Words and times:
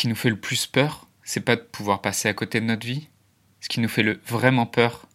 qui 0.00 0.08
nous 0.08 0.14
fait 0.14 0.30
le 0.30 0.40
plus 0.40 0.66
peur, 0.66 1.06
c'est 1.24 1.42
pas 1.42 1.56
de 1.56 1.60
pouvoir 1.60 2.00
passer 2.00 2.26
à 2.26 2.32
côté 2.32 2.58
de 2.58 2.64
notre 2.64 2.86
vie. 2.86 3.08
Ce 3.60 3.68
qui 3.68 3.80
nous 3.80 3.88
fait 3.88 4.02
le 4.02 4.18
vraiment 4.24 4.64
peur, 4.64 5.06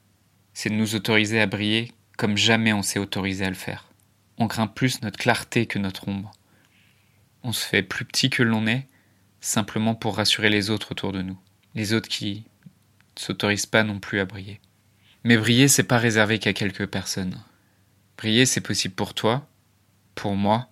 c'est 0.54 0.70
de 0.70 0.76
nous 0.76 0.94
autoriser 0.94 1.42
à 1.42 1.48
briller 1.48 1.92
comme 2.18 2.38
jamais 2.38 2.72
on 2.72 2.84
s'est 2.84 3.00
autorisé 3.00 3.46
à 3.46 3.50
le 3.50 3.56
faire. 3.56 3.88
On 4.38 4.48
craint 4.48 4.68
plus 4.68 5.02
notre 5.02 5.18
clarté 5.18 5.66
que 5.66 5.80
notre 5.80 6.08
ombre. 6.08 6.34
On 7.42 7.52
se 7.52 7.66
fait 7.66 7.82
plus 7.82 8.06
petit 8.06 8.30
que 8.30 8.44
l'on 8.44 8.68
est, 8.68 8.88
simplement 9.42 9.96
pour 9.96 10.18
rassurer 10.18 10.52
les 10.52 10.70
autres 10.70 10.92
autour 10.92 11.12
de 11.12 11.24
nous. 11.24 11.40
Les 11.74 11.94
autres 11.94 12.08
qui 12.08 12.46
ne 13.16 13.20
s'autorisent 13.20 13.66
pas 13.66 13.82
non 13.82 14.00
plus 14.00 14.20
à 14.20 14.26
briller. 14.26 14.62
Mais 15.24 15.36
briller, 15.36 15.68
c'est 15.68 15.82
pas 15.82 15.98
réservé 15.98 16.38
qu'à 16.38 16.54
quelques 16.54 16.86
personnes. 16.86 17.42
Briller, 18.20 18.46
c'est 18.46 18.62
possible 18.62 18.94
pour 18.94 19.16
toi, 19.16 19.48
pour 20.14 20.36
moi, 20.36 20.70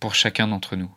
pour 0.00 0.16
chacun 0.16 0.48
d'entre 0.48 0.74
nous. 0.74 0.92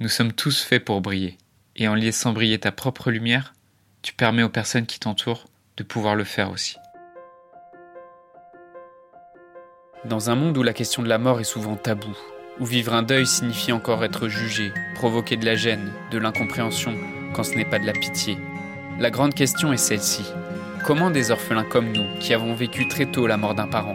Nous 0.00 0.08
sommes 0.08 0.32
tous 0.32 0.62
faits 0.62 0.82
pour 0.82 1.02
briller. 1.02 1.36
Et 1.78 1.88
en 1.88 1.94
laissant 1.94 2.32
briller 2.32 2.58
ta 2.58 2.72
propre 2.72 3.10
lumière, 3.10 3.52
tu 4.00 4.14
permets 4.14 4.42
aux 4.42 4.48
personnes 4.48 4.86
qui 4.86 4.98
t'entourent 4.98 5.44
de 5.76 5.82
pouvoir 5.82 6.14
le 6.14 6.24
faire 6.24 6.50
aussi. 6.50 6.76
Dans 10.06 10.30
un 10.30 10.36
monde 10.36 10.56
où 10.56 10.62
la 10.62 10.72
question 10.72 11.02
de 11.02 11.08
la 11.08 11.18
mort 11.18 11.38
est 11.38 11.44
souvent 11.44 11.76
taboue, 11.76 12.16
où 12.60 12.64
vivre 12.64 12.94
un 12.94 13.02
deuil 13.02 13.26
signifie 13.26 13.72
encore 13.72 14.04
être 14.04 14.28
jugé, 14.28 14.72
provoquer 14.94 15.36
de 15.36 15.44
la 15.44 15.54
gêne, 15.54 15.92
de 16.12 16.18
l'incompréhension, 16.18 16.94
quand 17.34 17.44
ce 17.44 17.54
n'est 17.54 17.68
pas 17.68 17.78
de 17.78 17.86
la 17.86 17.92
pitié, 17.92 18.38
la 18.98 19.10
grande 19.10 19.34
question 19.34 19.70
est 19.74 19.76
celle-ci. 19.76 20.24
Comment 20.86 21.10
des 21.10 21.30
orphelins 21.30 21.64
comme 21.64 21.92
nous, 21.92 22.06
qui 22.20 22.32
avons 22.32 22.54
vécu 22.54 22.88
très 22.88 23.04
tôt 23.04 23.26
la 23.26 23.36
mort 23.36 23.54
d'un 23.54 23.68
parent, 23.68 23.94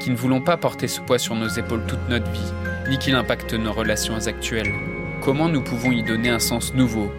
qui 0.00 0.10
ne 0.10 0.16
voulons 0.16 0.42
pas 0.42 0.56
porter 0.56 0.86
ce 0.86 1.00
poids 1.00 1.18
sur 1.18 1.34
nos 1.34 1.48
épaules 1.48 1.86
toute 1.88 2.08
notre 2.08 2.30
vie, 2.30 2.52
ni 2.88 2.98
qu'il 2.98 3.16
impacte 3.16 3.54
nos 3.54 3.72
relations 3.72 4.28
actuelles, 4.28 4.72
comment 5.26 5.48
nous 5.48 5.60
pouvons 5.60 5.90
y 5.90 6.04
donner 6.04 6.28
un 6.28 6.38
sens 6.38 6.72
nouveau, 6.72 7.12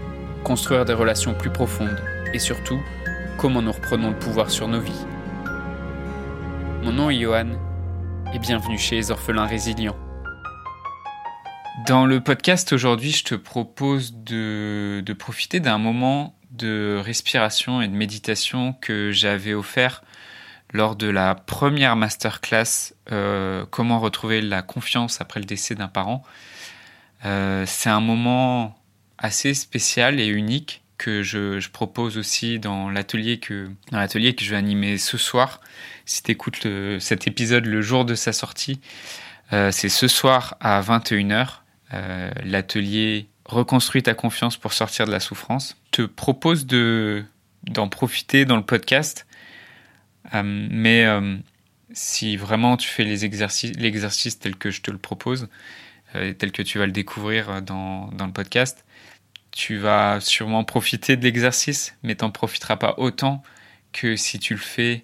construire 0.46 0.86
des 0.86 0.94
relations 0.94 1.34
plus 1.34 1.50
profondes, 1.50 2.02
et 2.34 2.40
surtout, 2.40 2.80
comment 3.38 3.62
nous 3.62 3.74
reprenons 3.74 4.12
le 4.12 4.18
pouvoir 4.18 4.50
sur 4.50 4.70
nos 4.70 4.80
vies. 4.80 5.06
Mon 6.84 6.94
nom 6.94 7.10
est 7.10 7.20
Johan, 7.20 7.50
et 8.34 8.40
bienvenue 8.40 8.78
chez 8.78 8.96
les 8.96 9.12
orphelins 9.12 9.46
résilients. 9.46 9.98
Dans 11.86 12.06
le 12.06 12.22
podcast 12.22 12.72
aujourd'hui, 12.72 13.12
je 13.12 13.26
te 13.26 13.36
propose 13.36 14.14
de, 14.16 15.04
profiter 15.20 15.60
d'un 15.60 15.78
moment 15.78 16.34
de 16.52 17.02
respiration 17.04 17.82
et 17.82 17.90
de 17.90 17.94
méditation 17.94 18.72
que 18.80 19.12
j'avais 19.12 19.54
offert 19.54 20.02
lors 20.72 20.96
de 20.96 21.08
la 21.10 21.36
première 21.36 21.98
masterclass 21.98 22.94
euh, 23.12 23.66
Comment 23.70 24.00
retrouver 24.00 24.40
la 24.40 24.62
confiance 24.62 25.20
après 25.20 25.42
le 25.42 25.46
décès 25.46 25.76
d'un 25.76 25.90
parent. 25.90 26.24
Euh, 27.26 27.66
c'est 27.66 27.90
un 27.90 28.02
moment 28.02 28.78
assez 29.18 29.54
spécial 29.54 30.20
et 30.20 30.28
unique 30.28 30.84
que 30.98 31.22
je, 31.22 31.68
propose 31.70 32.18
aussi 32.18 32.60
dans 32.60 32.90
l'atelier 32.90 33.40
que 33.40 33.70
dans 33.92 34.00
l'atelier 34.00 34.34
que 34.34 34.44
je 34.44 34.52
vais 34.52 34.58
animer 34.58 34.98
ce 34.98 35.18
soir. 35.18 35.62
Si 36.06 36.24
tu 36.24 36.32
écoutes 36.32 36.68
cet 37.00 37.28
épisode 37.28 37.66
le 37.66 37.82
jour 37.82 38.06
de 38.06 38.16
sa 38.16 38.34
sortie, 38.34 38.80
euh, 39.54 39.72
c'est 39.72 39.90
ce 39.90 40.08
soir 40.08 40.58
à 40.60 40.82
21h. 40.82 41.62
Euh, 41.94 42.32
l'atelier 42.44 43.28
Reconstruis 43.46 44.04
ta 44.04 44.14
confiance 44.14 44.58
pour 44.58 44.74
sortir 44.74 45.06
de 45.06 45.12
la 45.12 45.22
souffrance. 45.22 45.78
Te 45.92 46.02
propose 46.02 46.66
de 46.66 47.24
d'en 47.64 47.88
profiter 47.88 48.44
dans 48.44 48.58
le 48.58 48.64
podcast, 48.64 49.26
mais 50.34 51.06
si 51.94 52.38
vraiment 52.38 52.78
tu 52.78 52.88
fais 52.90 53.04
les 53.04 53.26
exercices, 53.26 53.72
l'exercice 53.78 54.40
tel 54.40 54.56
que 54.56 54.70
je 54.70 54.82
te 54.82 54.92
le 54.92 54.98
propose, 54.98 55.48
tel 56.14 56.52
que 56.52 56.62
tu 56.62 56.80
vas 56.80 56.86
le 56.86 56.92
découvrir 56.92 57.62
dans, 57.62 58.08
dans 58.08 58.26
le 58.26 58.34
podcast, 58.34 58.86
tu 59.52 59.78
vas 59.78 60.20
sûrement 60.20 60.64
profiter 60.64 61.18
de 61.18 61.24
l'exercice, 61.24 61.96
mais 62.04 62.16
t'en 62.16 62.30
profiteras 62.30 62.76
pas 62.76 62.96
autant 62.98 63.42
que 63.92 64.16
si 64.16 64.40
tu 64.40 64.54
le 64.54 64.60
fais 64.60 65.04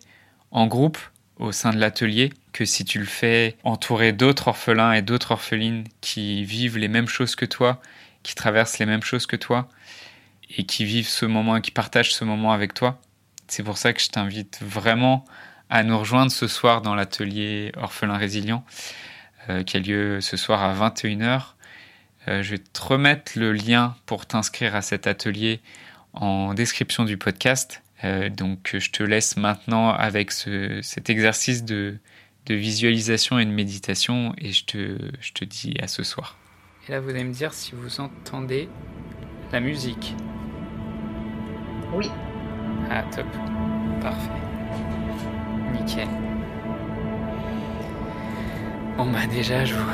en 0.52 0.68
groupe 0.68 1.00
au 1.38 1.52
sein 1.52 1.72
de 1.72 1.80
l'atelier, 1.80 2.32
que 2.52 2.66
si 2.66 2.86
tu 2.86 3.00
le 3.00 3.06
fais 3.06 3.58
entouré 3.64 4.14
d'autres 4.14 4.50
orphelins 4.50 4.94
et 4.94 5.02
d'autres 5.02 5.32
orphelines 5.32 5.86
qui 6.02 6.44
vivent 6.44 6.78
les 6.78 6.88
mêmes 6.88 7.08
choses 7.08 7.36
que 7.36 7.46
toi, 7.46 7.82
qui 8.22 8.36
traversent 8.36 8.78
les 8.80 8.86
mêmes 8.86 9.02
choses 9.02 9.26
que 9.26 9.36
toi, 9.36 9.68
et 10.56 10.66
qui 10.66 10.86
vivent 10.86 11.08
ce 11.08 11.26
moment, 11.26 11.60
qui 11.60 11.72
partagent 11.72 12.14
ce 12.14 12.24
moment 12.24 12.52
avec 12.52 12.74
toi. 12.74 13.02
C'est 13.48 13.64
pour 13.64 13.78
ça 13.78 13.94
que 13.94 14.02
je 14.02 14.10
t'invite 14.10 14.60
vraiment 14.62 15.26
à 15.70 15.84
nous 15.84 15.98
rejoindre 15.98 16.32
ce 16.32 16.48
soir 16.48 16.82
dans 16.82 16.94
l'atelier 16.94 17.72
Orphelin 17.76 18.18
Résilient, 18.18 18.64
euh, 18.68 19.13
qui 19.66 19.78
a 19.78 19.80
lieu 19.80 20.22
ce 20.22 20.38
soir 20.38 20.62
à 20.64 20.74
21h. 20.90 21.54
Euh, 22.28 22.42
je 22.42 22.52
vais 22.52 22.58
te 22.58 22.82
remettre 22.82 23.34
le 23.36 23.52
lien 23.52 23.96
pour 24.06 24.26
t'inscrire 24.26 24.76
à 24.76 24.82
cet 24.82 25.08
atelier 25.08 25.60
en 26.14 26.54
description 26.54 27.06
du 27.06 27.18
podcast. 27.18 27.82
Euh, 28.04 28.30
donc 28.30 28.76
je 28.78 28.92
te 28.92 29.04
laisse 29.04 29.38
maintenant 29.38 29.90
avec 29.90 30.32
cet 30.32 31.10
exercice 31.10 31.64
de, 31.64 31.98
visualisation 32.50 33.40
et 33.40 33.46
de 33.46 33.52
méditation 33.52 34.34
et 34.38 34.52
je 34.52 34.66
te, 34.66 34.98
je 35.22 35.32
te 35.32 35.46
dis 35.46 35.76
à 35.82 35.88
ce 35.88 36.04
soir. 36.04 36.38
Et 36.88 36.92
là 36.92 37.00
vous 37.00 37.10
allez 37.10 37.24
me 37.24 37.34
dire 37.34 37.54
si 37.54 37.74
vous 37.74 38.00
entendez 38.00 38.70
la 39.52 39.60
musique. 39.60 40.16
Oui. 41.94 42.10
Ah 42.90 43.04
top. 43.16 43.28
Parfait. 44.02 44.30
Nickel. 45.72 46.33
Bon 48.98 49.06
bah 49.06 49.26
déjà 49.30 49.66
je 49.66 49.74
vous... 49.74 49.90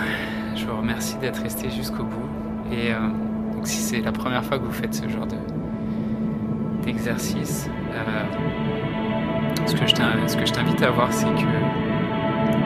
Je 0.60 0.66
vous 0.66 0.76
remercie 0.76 1.18
d'être 1.18 1.42
resté 1.42 1.70
jusqu'au 1.70 2.04
bout. 2.04 2.30
Et 2.72 2.92
euh, 2.92 2.98
donc 3.54 3.66
si 3.66 3.78
c'est 3.78 4.02
la 4.02 4.12
première 4.12 4.44
fois 4.44 4.60
que 4.60 4.66
vous 4.66 4.74
faites 4.74 4.94
ce 4.94 5.08
genre 5.08 5.26
de 5.26 5.38
d'exercice, 6.84 7.70
euh, 7.94 9.66
ce 9.66 9.76
que 9.76 10.46
je 10.46 10.52
t'invite 10.54 10.82
à 10.82 10.92
voir, 10.92 11.14
c'est 11.14 11.26
que 11.28 11.48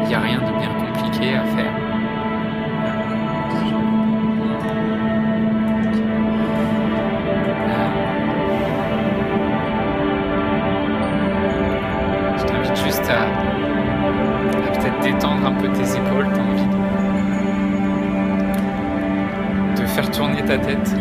il 0.01 0.07
n'y 0.07 0.15
a 0.15 0.19
rien 0.19 0.39
de 0.39 0.59
bien 0.59 0.73
compliqué 0.73 1.35
à 1.35 1.43
faire. 1.45 1.82
Ta 20.45 20.57
tête. 20.57 20.95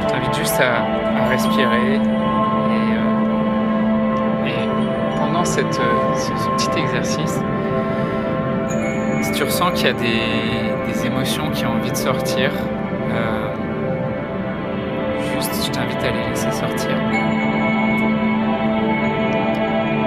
Je 0.00 0.06
t'invite 0.06 0.34
juste 0.36 0.60
à, 0.60 1.28
respirer 1.28 1.94
et, 1.94 1.98
euh, 1.98 3.08
pendant 5.16 5.44
cette, 5.44 5.74
ce, 5.74 5.80
petit 6.56 6.80
exercice, 6.80 7.40
si 9.22 9.32
tu 9.32 9.44
ressens 9.44 9.70
qu'il 9.72 9.86
y 9.86 9.90
a 9.90 9.92
des, 9.92 11.06
émotions 11.06 11.50
qui 11.50 11.64
ont 11.64 11.72
envie 11.72 11.90
de 11.90 11.96
sortir, 11.96 12.50
euh, 13.10 13.48
juste 15.34 15.66
je 15.66 15.70
t'invite 15.70 16.02
à 16.02 16.10
les 16.10 16.28
laisser 16.28 16.50
sortir. 16.50 16.90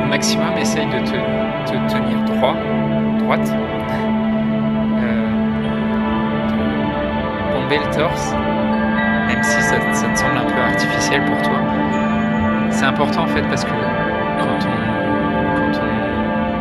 Au 0.03 0.07
maximum, 0.07 0.55
essaye 0.59 0.85
de 0.85 0.99
te, 0.99 1.71
te 1.71 1.93
tenir 1.93 2.19
droit, 2.25 2.55
droite. 3.19 4.12
Le 7.69 7.95
torse, 7.95 8.31
même 9.27 9.43
si 9.43 9.61
ça, 9.61 9.77
te 9.77 10.17
semble 10.17 10.37
un 10.37 10.45
peu 10.45 10.59
artificiel 10.59 11.23
pour 11.25 11.41
toi. 11.41 11.59
C'est 12.71 12.85
important 12.85 13.23
en 13.23 13.27
fait 13.27 13.43
parce 13.43 13.63
que 13.63 13.69
quand 13.69 14.67
on, 14.67 14.83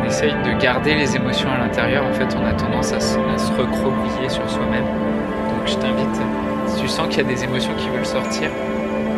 essaye 0.05 0.33
de 0.45 0.59
garder 0.61 0.93
les 0.93 1.15
émotions 1.15 1.49
à 1.51 1.57
l'intérieur, 1.57 2.05
en 2.05 2.13
fait 2.13 2.35
on 2.39 2.45
a 2.45 2.53
tendance 2.53 2.93
à 2.93 2.99
se, 2.99 3.17
recroqueviller 3.17 4.29
sur 4.29 4.47
soi-même. 4.49 4.85
Donc 4.85 5.65
je 5.65 5.75
t'invite, 5.75 6.21
si 6.67 6.81
tu 6.81 6.87
sens 6.87 7.07
qu'il 7.07 7.17
y 7.17 7.21
a 7.21 7.23
des 7.23 7.43
émotions 7.43 7.73
qui 7.77 7.89
veulent 7.89 8.05
sortir, 8.05 8.49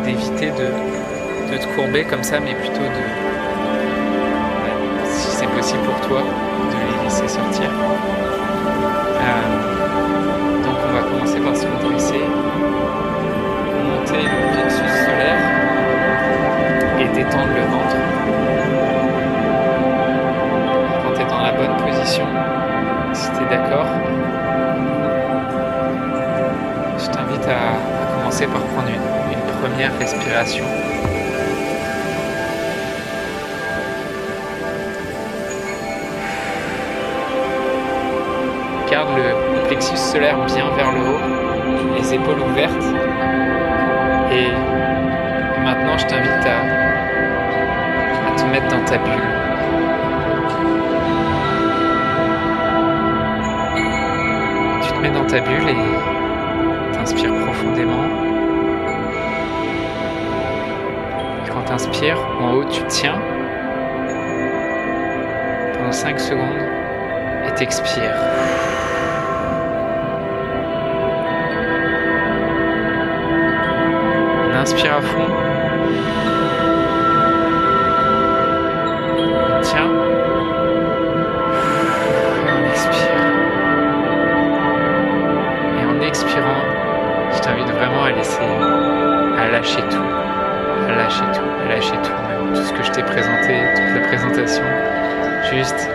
d'éviter 0.04 0.50
de, 0.50 1.52
de 1.52 1.58
te 1.58 1.66
courber 1.74 2.04
comme 2.04 2.22
ça, 2.22 2.40
mais 2.40 2.54
plutôt 2.54 2.80
de, 2.80 3.36
si 5.06 5.30
c'est 5.36 5.48
possible 5.48 5.82
pour 5.82 6.00
toi, 6.08 6.22
de 6.22 6.98
les 6.98 7.04
laisser 7.04 7.28
sortir. 7.28 7.70
Euh, 9.20 9.66
commencer 11.16 11.40
par 11.40 11.56
se 11.56 11.66
redresser, 11.66 12.24
monter 13.88 14.22
le 14.22 14.52
plexus 14.52 14.92
solaire 15.04 15.40
et 17.00 17.08
détendre 17.14 17.54
le 17.54 17.62
ventre. 17.72 17.96
Quand 21.02 21.12
tu 21.14 21.20
es 21.22 21.26
dans 21.26 21.42
la 21.42 21.52
bonne 21.52 21.76
position, 21.76 22.26
si 23.12 23.30
tu 23.30 23.44
es 23.44 23.48
d'accord, 23.48 23.86
je 26.98 27.06
t'invite 27.06 27.48
à, 27.48 28.18
commencer 28.18 28.46
par 28.46 28.60
prendre 28.62 28.88
une 28.88 29.60
première 29.60 29.98
respiration. 29.98 30.64
Plexus 39.86 40.12
solaire 40.12 40.36
bien 40.46 40.68
vers 40.76 40.92
le 40.92 41.00
haut. 41.00 41.20
les 41.96 42.14
épaules 42.14 42.40
ouvertes. 42.40 42.86
Et 44.32 44.48
maintenant, 45.62 45.96
je 45.96 46.06
t'invite 46.06 46.46
à, 46.46 46.58
te 48.36 48.44
mettre 48.50 48.68
dans 48.68 48.84
ta 48.84 48.98
bulle. 48.98 49.26
Tu 54.82 54.92
te 54.92 54.98
mets 55.00 55.10
dans 55.10 55.26
ta 55.26 55.40
bulle 55.40 55.68
et 55.68 56.92
t'inspires 56.92 57.34
profondément. 57.44 58.04
Quand 61.52 61.62
t'inspires, 61.62 62.18
en 62.40 62.54
haut, 62.54 62.64
tu 62.64 62.82
tiens 62.88 63.20
pendant 65.74 65.92
5 65.92 66.18
secondes 66.18 66.62
et 67.46 67.54
t'expires. 67.54 68.75
Inspire 74.66 74.96
à 74.96 75.00
fond. 75.00 75.28
Tiens. 79.62 79.90
Et 82.42 82.52
on 82.52 82.68
expire. 82.68 83.22
Et 85.78 85.84
en 85.84 86.00
expirant, 86.00 86.62
je 87.32 87.40
t'invite 87.42 87.70
vraiment 87.70 88.02
à 88.02 88.10
laisser, 88.10 88.42
à 89.38 89.48
lâcher 89.52 89.82
tout. 89.88 90.10
À 90.88 90.96
lâcher 90.96 91.24
tout, 91.32 91.48
à 91.64 91.68
lâcher 91.68 91.96
tout. 92.02 92.54
Tout 92.54 92.62
ce 92.62 92.72
que 92.72 92.82
je 92.82 92.90
t'ai 92.90 93.02
présenté, 93.04 93.54
toute 93.76 93.94
la 93.94 94.08
présentation. 94.08 94.64
Juste 95.52 95.88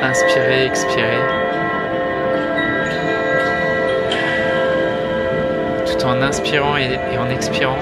inspirer, 0.00 0.66
expirer. 0.66 1.43
En 6.06 6.20
inspirant 6.22 6.76
et, 6.76 6.98
en 7.18 7.28
expirant, 7.30 7.78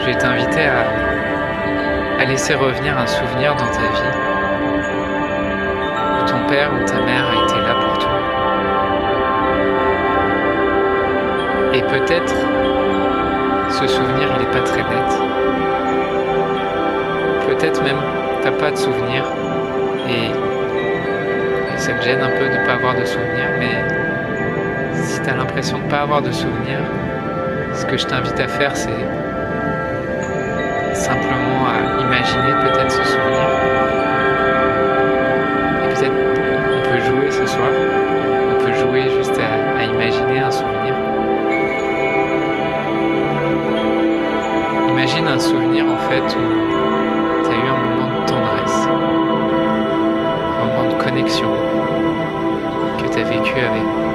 je 0.00 0.06
vais 0.06 0.14
t'inviter 0.14 0.66
à, 0.66 2.24
laisser 2.24 2.54
revenir 2.54 2.96
un 2.96 3.06
souvenir 3.06 3.56
dans 3.56 3.66
ta 3.66 3.80
vie 3.80 4.10
où 6.16 6.26
ton 6.28 6.46
père 6.46 6.70
ou 6.72 6.84
ta 6.84 7.00
mère 7.00 7.28
a 7.28 7.44
été 7.44 7.56
là 7.60 7.74
pour 7.74 7.98
toi. 7.98 8.10
Et 11.74 11.82
peut-être 11.82 12.34
ce 13.70 13.86
souvenir 13.88 14.28
il 14.34 14.40
n'est 14.40 14.50
pas 14.52 14.60
très 14.60 14.82
net. 14.82 15.20
Peut-être 17.48 17.82
même 17.82 18.00
t'as 18.42 18.52
pas 18.52 18.70
de 18.70 18.76
souvenir 18.76 19.24
et, 20.08 20.30
et 21.74 21.78
ça 21.78 21.94
te 21.94 22.04
gêne 22.04 22.20
un 22.20 22.30
peu 22.30 22.44
de 22.44 22.60
ne 22.60 22.66
pas 22.66 22.74
avoir 22.74 22.94
de 22.94 23.04
souvenir, 23.04 23.48
mais 23.58 23.99
si 25.02 25.20
tu 25.22 25.28
as 25.28 25.36
l'impression 25.36 25.78
de 25.78 25.84
ne 25.84 25.90
pas 25.90 26.00
avoir 26.00 26.22
de 26.22 26.30
souvenirs, 26.30 26.84
ce 27.74 27.84
que 27.86 27.96
je 27.96 28.06
t'invite 28.06 28.38
à 28.38 28.48
faire, 28.48 28.76
c'est 28.76 28.90
simplement 30.94 31.66
à 31.66 32.02
imaginer 32.02 32.52
peut-être 32.62 32.90
ce 32.90 33.04
souvenir. 33.04 33.48
Et 35.84 35.88
peut-être 35.94 36.12
on 36.76 36.90
peut 36.90 37.00
jouer 37.00 37.30
ce 37.30 37.46
soir, 37.46 37.70
on 38.50 38.64
peut 38.64 38.74
jouer 38.74 39.02
juste 39.16 39.38
à, 39.38 39.84
imaginer 39.84 40.40
un 40.40 40.50
souvenir. 40.50 40.94
Imagine 44.90 45.28
un 45.28 45.38
souvenir 45.38 45.84
en 45.86 45.96
fait 45.96 46.36
où 46.36 47.44
tu 47.44 47.50
as 47.50 47.54
eu 47.54 47.68
un 47.68 47.78
moment 47.88 48.20
de 48.20 48.26
tendresse, 48.26 48.88
un 50.60 50.64
moment 50.66 50.94
de 50.94 51.02
connexion 51.02 51.50
que 52.98 53.08
tu 53.08 53.18
as 53.18 53.24
vécu 53.24 53.58
avec 53.58 54.09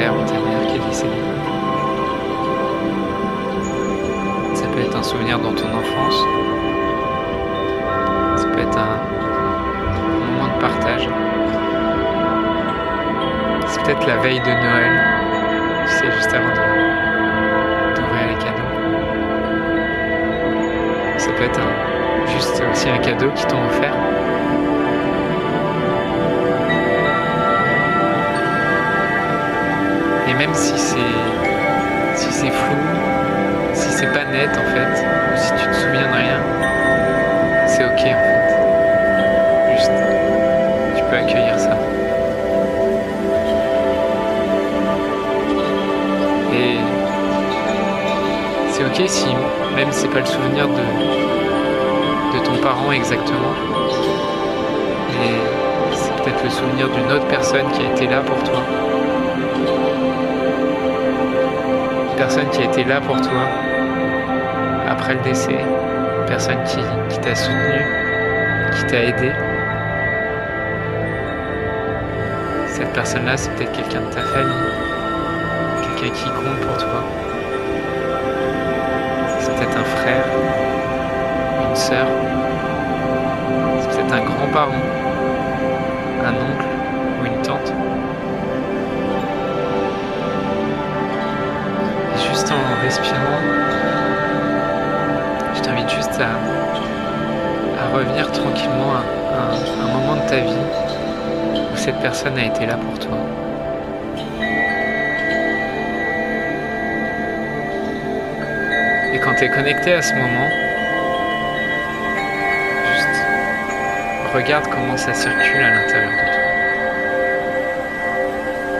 qui. 0.00 0.80
Ça 4.54 4.66
peut 4.66 4.80
être 4.80 4.96
un 4.96 5.02
souvenir 5.02 5.38
dans 5.38 5.52
ton 5.52 5.68
enfance. 5.68 6.24
Ça 8.36 8.46
peut 8.48 8.60
être 8.60 8.78
un, 8.78 8.96
moment 10.26 10.48
de 10.54 10.60
partage. 10.60 11.08
C'est 13.66 13.82
peut-être 13.82 14.06
la 14.06 14.16
veille 14.18 14.40
de 14.40 14.46
Noël. 14.46 15.86
Sais, 15.86 16.10
juste 16.12 16.34
avant 16.34 16.48
d'ouvrir 17.94 18.28
les 18.28 18.38
cadeaux. 18.44 18.70
Ça 21.18 21.30
peut 21.32 21.44
être 21.44 21.60
juste 22.26 22.62
aussi 22.72 22.88
un 22.88 22.98
cadeau 22.98 23.30
qui 23.34 23.46
t'ont 23.46 23.64
offert. 23.66 23.94
Même 30.40 30.54
si 30.54 30.72
c'est 30.78 30.96
si 32.14 32.32
c'est 32.32 32.48
flou, 32.48 32.76
si 33.74 33.90
c'est 33.90 34.06
pas 34.06 34.24
net 34.24 34.48
en 34.48 34.74
fait, 34.74 35.04
ou 35.04 35.36
si 35.36 35.50
tu 35.52 35.68
te 35.68 35.74
souviens 35.74 36.08
de 36.08 36.16
rien, 36.16 36.40
c'est 37.66 37.84
ok 37.84 37.92
en 37.92 38.22
fait. 38.24 39.74
Juste, 39.76 39.92
tu 40.96 41.02
peux 41.04 41.16
accueillir 41.16 41.58
ça. 41.58 41.76
Et 46.54 46.78
c'est 48.70 48.84
ok 48.84 49.08
si 49.08 49.28
même 49.76 49.88
c'est 49.90 50.08
pas 50.08 50.20
le 50.20 50.26
souvenir 50.26 50.68
de, 50.68 52.38
de 52.38 52.44
ton 52.46 52.56
parent 52.62 52.92
exactement, 52.92 53.54
mais 55.10 55.34
c'est 55.92 56.14
peut-être 56.22 56.42
le 56.42 56.50
souvenir 56.50 56.88
d'une 56.88 57.12
autre 57.12 57.26
personne 57.26 57.70
qui 57.72 57.82
a 57.82 57.90
été 57.92 58.06
là 58.06 58.20
pour 58.20 58.42
toi. 58.42 58.89
Personne 62.32 62.50
qui 62.50 62.62
a 62.62 62.66
été 62.66 62.84
là 62.84 63.00
pour 63.00 63.20
toi 63.20 63.42
après 64.88 65.14
le 65.14 65.20
décès, 65.22 65.58
personne 66.28 66.62
qui, 66.62 66.78
t'a 67.18 67.34
soutenu, 67.34 67.84
qui 68.70 68.84
t'a 68.86 69.02
aidé. 69.02 69.32
Cette 72.68 72.92
personne-là, 72.92 73.36
c'est 73.36 73.50
peut-être 73.56 73.72
quelqu'un 73.72 74.02
de 74.02 74.14
ta 74.14 74.20
famille, 74.20 74.54
quelqu'un 75.82 76.14
qui 76.14 76.24
compte 76.26 76.60
pour 76.68 76.76
toi. 76.76 77.02
C'est 79.40 79.52
peut-être 79.56 79.76
un 79.76 79.84
frère, 79.96 80.24
une 81.68 81.74
sœur, 81.74 82.06
c'est 83.80 83.88
peut-être 83.88 84.14
un 84.14 84.24
grand-parent, 84.24 84.84
un 86.26 86.34
oncle 86.34 86.68
ou 87.20 87.26
une 87.26 87.42
tante. 87.42 87.89
Juste 92.40 92.52
en 92.52 92.82
respirant, 92.82 93.40
je 95.54 95.60
t'invite 95.60 95.90
juste 95.90 96.18
à, 96.20 96.30
revenir 97.94 98.32
tranquillement 98.32 98.94
à, 98.94 99.02
un 99.82 99.88
moment 99.92 100.16
de 100.16 100.28
ta 100.28 100.36
vie 100.36 100.64
où 101.72 101.76
cette 101.76 102.00
personne 102.00 102.38
a 102.38 102.46
été 102.46 102.64
là 102.64 102.76
pour 102.76 102.98
toi. 102.98 103.18
Et 109.12 109.18
quand 109.18 109.34
tu 109.34 109.44
es 109.44 109.48
connecté 109.50 109.92
à 109.92 110.00
ce 110.00 110.14
moment, 110.14 110.48
juste 112.94 113.22
regarde 114.34 114.66
comment 114.70 114.96
ça 114.96 115.12
circule 115.12 115.62
à 115.62 115.74
l'intérieur 115.74 116.10
de 116.10 116.16
toi. 116.16 116.36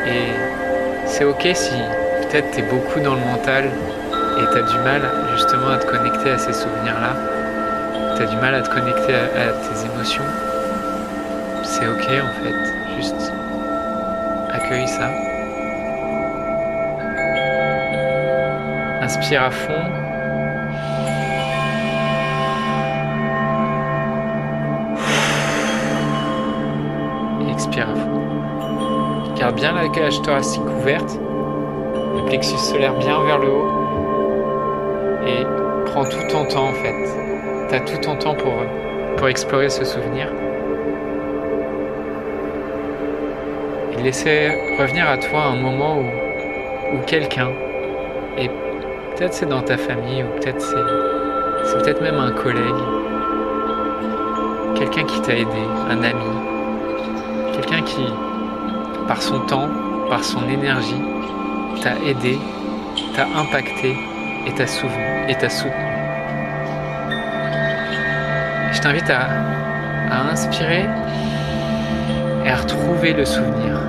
Et 0.07 0.33
c'est 1.07 1.25
ok 1.25 1.49
si 1.52 1.75
peut-être 2.30 2.52
tu 2.52 2.60
es 2.60 2.62
beaucoup 2.62 3.00
dans 3.00 3.14
le 3.14 3.20
mental 3.20 3.64
et 3.64 4.52
tu 4.52 4.58
as 4.58 4.62
du 4.62 4.78
mal 4.84 5.02
justement 5.34 5.68
à 5.68 5.78
te 5.78 5.87
connecter 5.87 6.30
à 6.30 6.38
ces 6.38 6.52
souvenirs-là. 6.52 7.16
Tu 8.16 8.22
as 8.22 8.26
du 8.26 8.37
mal 8.37 8.54
à 8.54 8.62
te 8.62 8.68
connecter 8.68 9.14
à, 9.14 9.52
tes 9.52 9.87
émotions. 9.92 10.22
C'est 11.64 11.88
ok 11.88 12.04
en 12.04 12.44
fait. 12.44 12.54
Juste 12.96 13.32
accueille 14.52 14.87
ça. 14.87 15.10
Inspire 19.02 19.42
à 19.42 19.50
fond. 19.50 19.72
Et 27.44 27.50
expire 27.50 27.88
à 27.88 27.94
fond. 27.94 29.34
Garde 29.37 29.56
bien 29.56 29.72
la 29.72 29.88
cage 29.88 30.22
thoracique 30.22 30.62
ouverte 30.78 31.18
plexus 32.26 32.59
solaire 32.59 32.95
bien 32.95 33.23
vers 33.25 33.38
le 33.38 33.49
haut. 33.49 33.71
Et 35.26 35.45
prends 35.87 36.05
tout 36.05 36.23
ton 36.31 36.45
temps 36.47 36.69
en 36.69 36.73
fait. 36.73 36.95
Tu 37.69 37.75
as 37.75 37.81
tout 37.81 37.99
ton 38.02 38.17
temps 38.17 38.35
pour, 38.35 38.52
pour 39.17 39.29
explorer 39.29 39.69
ce 39.69 39.85
souvenir. 39.85 40.33
Et 43.93 44.02
laisser 44.02 44.50
revenir 44.79 45.09
à 45.09 45.19
toi 45.19 45.45
un 45.45 45.57
moment 45.57 45.99
où, 45.99 46.97
où 46.97 47.00
quelqu'un, 47.07 47.50
et 48.38 48.49
peut-être 49.17 49.35
c'est 49.35 49.49
dans 49.49 49.62
ta 49.62 49.76
famille, 49.76 50.23
ou 50.23 50.40
peut-être 50.40 50.61
c'est, 50.61 50.76
c'est 51.64 51.83
peut-être 51.83 52.00
même 52.00 52.19
un 52.19 52.33
collègue, 52.33 52.83
quelqu'un 54.75 55.05
qui 55.05 55.21
t'a 55.21 55.35
aidé, 55.35 55.62
un 55.90 56.02
ami, 56.02 57.52
quelqu'un 57.52 57.83
qui, 57.83 58.05
par 59.07 59.21
son 59.21 59.40
temps, 59.40 59.69
par 60.09 60.25
son 60.25 60.49
énergie, 60.49 61.02
t'a 61.83 61.95
aidé, 62.07 62.39
t'a 63.15 63.27
impacté 63.39 63.97
et 64.47 64.53
t'a 64.53 64.67
soutenu. 64.67 65.05
Et 65.29 65.35
t'a 65.35 65.49
soutenu. 65.49 65.73
Je 68.73 68.81
t'invite 68.81 69.11
à, 69.11 69.29
à 70.11 70.31
inspirer 70.31 70.87
et 72.45 72.50
à 72.50 72.57
retrouver 72.57 73.12
le 73.12 73.25
souvenir, 73.25 73.81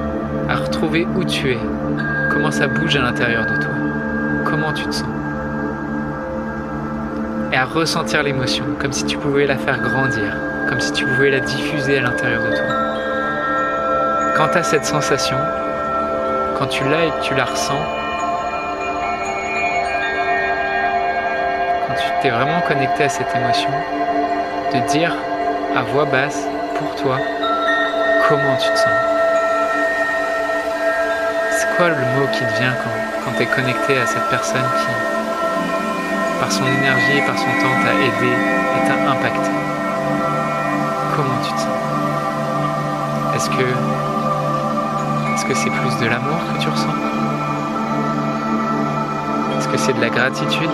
à 0.50 0.56
retrouver 0.56 1.08
où 1.16 1.24
tu 1.24 1.52
es, 1.52 1.58
comment 2.30 2.52
ça 2.52 2.68
bouge 2.68 2.96
à 2.96 3.02
l'intérieur 3.02 3.46
de 3.46 3.56
toi, 3.56 3.74
comment 4.46 4.74
tu 4.74 4.86
te 4.86 4.92
sens. 4.92 5.08
Et 7.52 7.58
à 7.58 7.66
ressentir 7.66 8.24
l'émotion, 8.24 8.66
comme 8.80 8.92
si 8.92 9.06
tu 9.06 9.18
pouvais 9.18 9.46
la 9.46 9.58
faire 9.58 9.80
grandir, 9.82 10.36
comme 10.70 10.80
si 10.80 10.94
tu 10.94 11.06
pouvais 11.06 11.32
la 11.32 11.40
diffuser 11.42 11.98
à 11.98 12.02
l'intérieur 12.02 12.44
de 12.44 12.56
toi. 12.56 12.66
Quand 14.38 14.48
tu 14.50 14.58
as 14.58 14.64
cette 14.64 14.86
sensation, 14.86 15.38
quand 16.62 16.68
tu 16.68 16.84
l'as 16.88 17.06
et 17.06 17.10
que 17.10 17.24
tu 17.24 17.34
la 17.34 17.46
ressens, 17.46 17.82
quand 21.88 21.96
tu 21.96 22.04
t'es 22.22 22.30
vraiment 22.30 22.62
connecté 22.68 23.06
à 23.06 23.10
cette 23.10 23.36
émotion, 23.36 23.72
de 24.72 24.80
dire 24.92 25.12
à 25.76 25.82
voix 25.82 26.06
basse 26.06 26.46
pour 26.78 26.96
toi 27.02 27.18
comment 28.30 28.58
tu 28.58 28.70
te 28.70 28.78
sens. 28.78 28.94
C'est 31.50 31.76
quoi 31.78 31.90
le 31.90 31.96
mot 31.96 32.28
qui 32.32 32.42
te 32.46 32.54
vient 32.60 32.76
quand, 33.26 33.32
tu 33.38 33.42
es 33.42 33.48
connecté 33.48 33.98
à 33.98 34.06
cette 34.06 34.30
personne 34.30 34.62
qui, 34.62 36.40
par 36.40 36.52
son 36.52 36.68
énergie 36.68 37.18
et 37.18 37.22
par 37.24 37.40
son 37.40 37.46
temps, 37.46 37.76
t'a 37.84 37.94
aidé 37.96 38.34
et 38.36 38.88
t'a 38.88 39.12
impacté? 39.14 39.50
Comment 41.16 41.42
tu 41.44 41.54
te 41.54 41.60
sens? 41.60 41.70
Est-ce 43.36 43.50
que 43.50 44.11
est-ce 45.42 45.50
que 45.50 45.56
c'est 45.56 45.72
plus 45.72 45.98
de 45.98 46.06
l'amour 46.06 46.38
que 46.54 46.62
tu 46.62 46.70
ressens 46.70 46.94
Est-ce 49.58 49.68
que 49.68 49.78
c'est 49.78 49.94
de 49.94 50.00
la 50.00 50.10
gratitude 50.10 50.70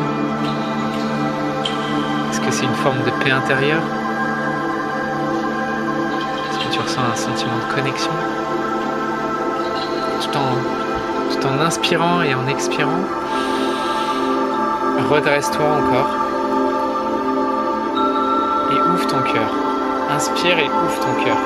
Est-ce 2.29 2.41
que 2.41 2.51
c'est 2.51 2.65
une 2.65 2.75
forme 2.75 3.01
de 3.05 3.11
paix 3.23 3.31
intérieure 3.31 3.81
Est-ce 6.49 6.59
que 6.59 6.73
tu 6.73 6.79
ressens 6.81 7.01
un 7.13 7.15
sentiment 7.15 7.55
de 7.65 7.75
connexion 7.75 8.11
tout 10.19 11.47
en, 11.47 11.61
inspirant 11.61 12.21
et 12.23 12.35
en 12.35 12.45
expirant, 12.47 13.05
redresse-toi 15.09 15.65
encore 15.65 16.09
et 18.73 18.81
ouvre 18.81 19.07
ton 19.07 19.21
cœur. 19.21 19.49
Inspire 20.11 20.59
et 20.59 20.65
ouvre 20.67 20.99
ton 20.99 21.23
cœur. 21.23 21.37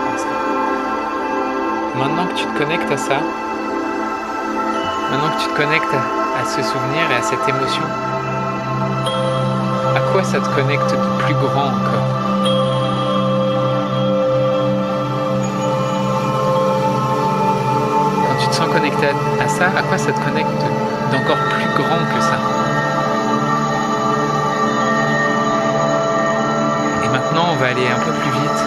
Maintenant 2.02 2.26
que 2.26 2.34
tu 2.34 2.46
te 2.46 2.58
connectes 2.58 2.92
à 2.92 2.98
ça, 2.98 3.20
maintenant 5.12 5.30
que 5.38 5.44
tu 5.44 5.50
te 5.50 5.56
connectes 5.56 5.94
à, 5.94 6.44
ce 6.44 6.64
souvenir 6.64 7.12
et 7.12 7.16
à 7.16 7.22
cette 7.22 7.48
émotion, 7.48 7.84
à 9.96 10.00
quoi 10.12 10.24
ça 10.24 10.40
te 10.40 10.50
connecte 10.56 10.90
de 10.90 11.24
plus 11.24 11.36
grand 11.36 11.68
encore? 11.68 12.08
Quand 18.28 18.38
tu 18.40 18.48
te 18.48 18.56
sens 18.56 18.70
connecté 18.74 19.08
à 19.40 19.48
ça, 19.48 19.66
à 19.66 19.84
quoi 19.84 20.00
ça 20.00 20.12
te 20.12 20.20
connecte 20.22 20.64
d'encore 21.12 21.38
plus 21.52 21.84
grand 21.84 22.00
que 22.16 22.20
ça? 22.20 22.40
Et 27.06 27.10
maintenant, 27.10 27.50
on 27.52 27.58
va 27.58 27.68
aller 27.68 27.86
un 27.86 28.00
peu 28.00 28.12
plus 28.12 28.32
vite. 28.32 28.66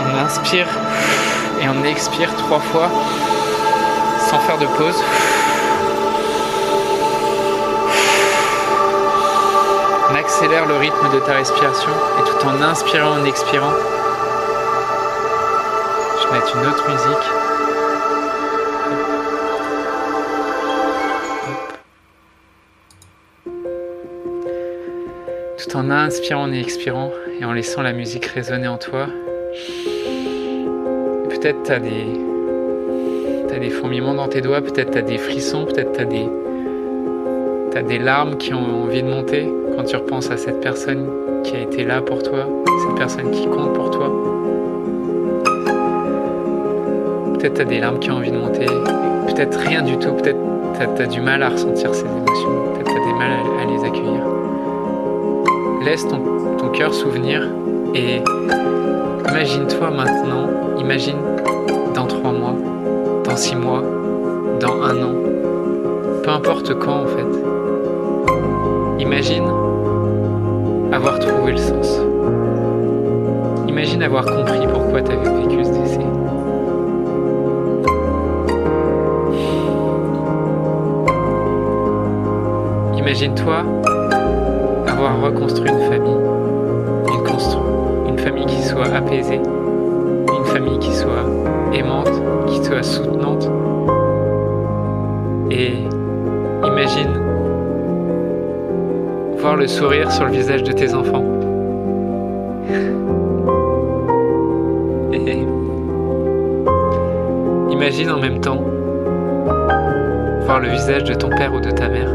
On 0.00 0.24
inspire 0.24 0.66
et 1.60 1.68
on 1.68 1.84
expire 1.84 2.34
trois 2.36 2.60
fois 2.60 2.88
sans 4.28 4.38
faire 4.40 4.58
de 4.58 4.66
pause. 4.66 5.02
On 10.10 10.14
accélère 10.14 10.66
le 10.66 10.76
rythme 10.76 11.12
de 11.12 11.20
ta 11.20 11.34
respiration 11.34 11.90
et 12.18 12.22
tout 12.28 12.46
en 12.46 12.62
inspirant, 12.62 13.12
en 13.20 13.24
expirant, 13.24 13.72
je 16.20 16.26
vais 16.28 16.34
mettre 16.34 16.56
une 16.56 16.66
autre 16.66 16.90
musique. 16.90 17.26
Tout 25.58 25.76
en 25.76 25.90
inspirant 25.90 26.52
et 26.52 26.60
expirant 26.60 27.10
et 27.40 27.44
en 27.44 27.52
laissant 27.52 27.82
la 27.82 27.92
musique 27.92 28.26
résonner 28.26 28.68
en 28.68 28.78
toi, 28.78 29.06
peut-être 31.40 31.62
tu 31.62 31.72
as 31.72 31.78
des, 31.78 32.20
as 33.54 33.58
des 33.58 33.70
fourmillements 33.70 34.14
dans 34.14 34.28
tes 34.28 34.40
doigts, 34.40 34.60
peut-être 34.60 34.90
tu 34.90 34.98
as 34.98 35.02
des 35.02 35.18
frissons, 35.18 35.64
peut-être 35.66 35.92
tu 35.92 36.00
as 36.00 36.04
des, 36.04 36.28
as 37.76 37.82
des 37.82 37.98
larmes 37.98 38.36
qui 38.36 38.52
ont 38.54 38.82
envie 38.84 39.02
de 39.02 39.08
monter 39.08 39.48
quand 39.76 39.84
tu 39.84 39.94
repenses 39.96 40.30
à 40.30 40.36
cette 40.36 40.60
personne 40.60 41.06
qui 41.44 41.54
a 41.54 41.60
été 41.60 41.84
là 41.84 42.00
pour 42.00 42.22
toi, 42.22 42.48
cette 42.86 42.96
personne 42.96 43.30
qui 43.30 43.46
compte 43.46 43.72
pour 43.72 43.90
toi. 43.90 44.12
Peut-être 47.34 47.54
tu 47.54 47.60
as 47.60 47.64
des 47.64 47.78
larmes 47.78 48.00
qui 48.00 48.10
ont 48.10 48.16
envie 48.16 48.32
de 48.32 48.38
monter, 48.38 48.66
peut-être 49.28 49.58
rien 49.60 49.82
du 49.82 49.96
tout, 49.96 50.12
peut-être 50.12 50.38
tu 50.96 51.02
as, 51.02 51.06
du 51.06 51.20
mal 51.20 51.42
à 51.42 51.50
ressentir 51.50 51.94
ces 51.94 52.04
émotions, 52.04 52.72
peut-être 52.74 52.90
tu 52.90 53.00
as 53.00 53.04
des 53.04 53.12
mal 53.12 53.30
à, 53.30 53.64
les 53.64 53.84
accueillir. 53.84 54.17
Laisse 55.88 56.06
ton, 56.06 56.68
cœur 56.68 56.92
souvenir 56.92 57.48
et 57.94 58.20
imagine-toi 59.26 59.90
maintenant 59.90 60.50
Imagine 60.78 61.16
dans 61.94 62.06
trois 62.06 62.30
mois, 62.30 62.54
dans 63.24 63.36
six 63.36 63.56
mois, 63.56 63.82
dans 64.60 64.82
un 64.82 65.02
an, 65.02 65.14
peu 66.22 66.30
importe 66.30 66.78
quand 66.78 67.04
en 67.04 67.06
fait. 67.06 69.02
Imagine 69.02 69.44
avoir 70.92 71.18
trouvé 71.20 71.52
le 71.52 71.56
sens. 71.56 72.02
Imagine 73.66 74.02
avoir 74.02 74.26
compris 74.26 74.66
pourquoi 74.70 75.00
tu 75.00 75.10
avais 75.10 75.40
vécu 75.40 75.64
ce 75.64 75.70
décès. 75.70 76.06
Imagine-toi 82.98 83.64
avoir 84.98 85.20
reconstruit 85.20 85.70
une 85.70 85.78
famille, 85.78 86.16
une, 87.06 87.22
une 88.08 88.18
famille 88.18 88.46
qui 88.46 88.60
soit 88.62 88.92
apaisée, 88.92 89.36
une 89.36 90.44
famille 90.46 90.80
qui 90.80 90.92
soit 90.92 91.24
aimante, 91.72 92.10
qui 92.46 92.64
soit 92.64 92.82
soutenante. 92.82 93.48
Et 95.52 95.74
imagine 96.64 97.20
voir 99.38 99.54
le 99.54 99.68
sourire 99.68 100.10
sur 100.10 100.24
le 100.24 100.32
visage 100.32 100.64
de 100.64 100.72
tes 100.72 100.92
enfants. 100.94 101.22
Et 105.12 105.44
imagine 107.72 108.10
en 108.10 108.18
même 108.18 108.40
temps 108.40 108.64
voir 110.44 110.58
le 110.60 110.70
visage 110.70 111.04
de 111.04 111.14
ton 111.14 111.28
père 111.28 111.54
ou 111.54 111.60
de 111.60 111.70
ta 111.70 111.88
mère. 111.88 112.12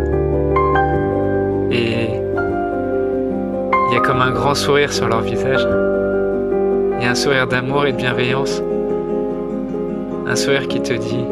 Et 1.71 2.02
il 3.93 3.97
y 3.97 3.99
a 3.99 4.01
comme 4.01 4.23
un 4.23 4.31
grand 4.31 4.55
sourire 4.55 4.91
sur 4.91 5.07
leur 5.07 5.21
visage. 5.21 5.67
Il 6.97 7.03
y 7.03 7.05
a 7.05 7.11
un 7.11 7.15
sourire 7.15 7.45
d'amour 7.45 7.85
et 7.85 7.91
de 7.91 7.97
bienveillance. 7.97 8.59
Un 10.25 10.35
sourire 10.35 10.67
qui 10.67 10.81
te 10.81 10.93
dit 10.93 11.23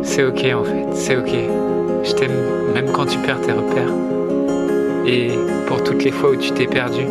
c'est 0.00 0.24
ok 0.24 0.46
en 0.54 0.64
fait, 0.64 0.86
c'est 0.94 1.16
ok. 1.16 1.34
Je 2.02 2.12
t'aime 2.14 2.32
même 2.72 2.90
quand 2.92 3.04
tu 3.04 3.18
perds 3.18 3.42
tes 3.42 3.52
repères. 3.52 3.92
Et 5.06 5.32
pour 5.66 5.84
toutes 5.84 6.02
les 6.02 6.12
fois 6.12 6.30
où 6.30 6.36
tu 6.36 6.50
t'es 6.52 6.66
perdu, 6.66 7.02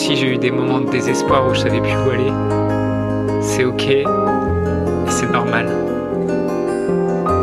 aussi 0.00 0.16
j'ai 0.16 0.32
eu 0.32 0.38
des 0.38 0.50
moments 0.50 0.80
de 0.80 0.88
désespoir 0.88 1.46
où 1.46 1.52
je 1.52 1.60
savais 1.60 1.78
plus 1.78 1.92
où 1.92 2.10
aller. 2.10 2.32
C'est 3.42 3.64
ok, 3.64 3.84
c'est 5.08 5.30
normal. 5.30 5.66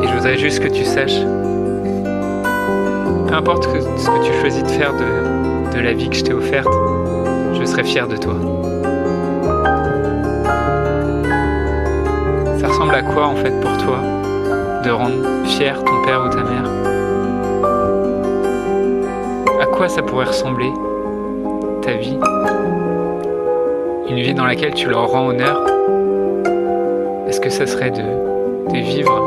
Et 0.01 0.07
je 0.07 0.13
voudrais 0.15 0.39
juste 0.39 0.63
que 0.63 0.67
tu 0.67 0.83
saches, 0.83 1.19
peu 3.27 3.35
importe 3.35 3.65
ce 3.65 4.07
que 4.09 4.23
tu 4.23 4.33
choisis 4.41 4.63
de 4.63 4.69
faire 4.69 4.91
de, 4.93 5.77
de 5.77 5.83
la 5.83 5.93
vie 5.93 6.09
que 6.09 6.15
je 6.15 6.23
t'ai 6.23 6.33
offerte, 6.33 6.67
je 7.53 7.63
serai 7.63 7.83
fier 7.83 8.07
de 8.07 8.17
toi. 8.17 8.33
Ça 12.59 12.69
ressemble 12.69 12.95
à 12.95 13.03
quoi 13.03 13.27
en 13.27 13.35
fait 13.35 13.53
pour 13.61 13.77
toi 13.77 13.99
de 14.83 14.89
rendre 14.89 15.45
fier 15.45 15.77
ton 15.83 16.01
père 16.07 16.25
ou 16.25 16.29
ta 16.29 16.41
mère? 16.41 16.71
À 19.61 19.65
quoi 19.67 19.87
ça 19.87 20.01
pourrait 20.01 20.25
ressembler? 20.25 20.71
Vie. 21.93 22.17
Une 24.09 24.19
vie 24.19 24.33
dans 24.33 24.45
laquelle 24.45 24.73
tu 24.73 24.89
leur 24.89 25.09
rends 25.09 25.27
honneur. 25.27 25.61
Est-ce 27.27 27.41
que 27.41 27.49
ça 27.49 27.65
serait 27.65 27.91
de, 27.91 28.03
vivre 28.73 29.21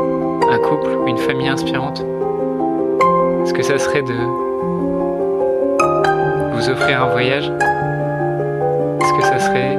un 0.49 0.57
couple 0.59 0.89
ou 1.03 1.07
une 1.07 1.17
famille 1.17 1.47
inspirante? 1.47 2.05
Que 3.61 3.67
ça 3.67 3.77
serait 3.77 4.01
de 4.01 4.13
vous 6.55 6.69
offrir 6.69 7.03
un 7.03 7.09
voyage? 7.09 7.51
Est-ce 9.01 9.13
que 9.13 9.23
ça 9.23 9.37
serait 9.37 9.77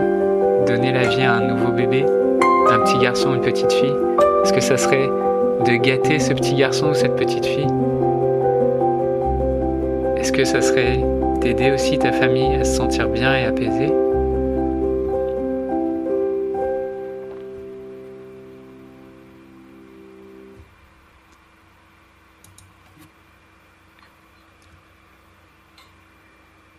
donner 0.68 0.92
la 0.92 1.08
vie 1.08 1.22
à 1.22 1.32
un 1.32 1.40
nouveau 1.40 1.72
bébé, 1.72 2.04
un 2.70 2.78
petit 2.78 2.98
garçon, 2.98 3.34
une 3.34 3.40
petite 3.40 3.72
fille? 3.72 3.96
Est-ce 4.44 4.52
que 4.52 4.60
ça 4.60 4.76
serait 4.76 5.08
de 5.66 5.76
gâter 5.78 6.20
ce 6.20 6.32
petit 6.32 6.54
garçon 6.54 6.90
ou 6.90 6.94
cette 6.94 7.16
petite 7.16 7.44
fille? 7.44 7.66
Est-ce 10.18 10.30
que 10.30 10.44
ça 10.44 10.60
serait 10.60 11.00
d'aider 11.42 11.72
aussi 11.72 11.98
ta 11.98 12.12
famille 12.12 12.54
à 12.54 12.64
se 12.64 12.76
sentir 12.76 13.08
bien 13.08 13.36
et 13.36 13.44
apaisée. 13.44 13.92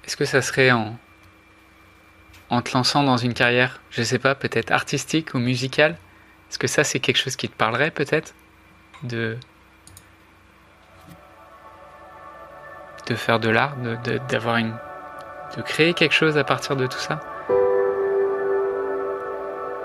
Est-ce 0.05 0.15
que 0.15 0.23
ça 0.23 0.41
serait 0.41 0.71
en, 0.71 0.97
en 2.49 2.61
te 2.61 2.71
lançant 2.73 3.03
dans 3.03 3.17
une 3.17 3.33
carrière, 3.33 3.81
je 3.89 4.01
sais 4.01 4.19
pas, 4.19 4.33
peut-être 4.33 4.71
artistique 4.71 5.33
ou 5.33 5.39
musicale? 5.39 5.97
Est-ce 6.49 6.59
que 6.59 6.67
ça 6.67 6.85
c'est 6.85 6.99
quelque 6.99 7.17
chose 7.17 7.35
qui 7.35 7.49
te 7.49 7.55
parlerait 7.55 7.91
peut-être 7.91 8.33
de 9.03 9.37
de 13.07 13.15
faire 13.15 13.39
de 13.39 13.49
l'art, 13.49 13.73
d'avoir 14.29 14.57
une 14.57 14.73
de 15.57 15.61
créer 15.61 15.93
quelque 15.93 16.13
chose 16.13 16.37
à 16.37 16.43
partir 16.43 16.75
de 16.75 16.87
tout 16.87 16.99
ça? 16.99 17.19